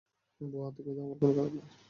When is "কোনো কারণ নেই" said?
1.19-1.65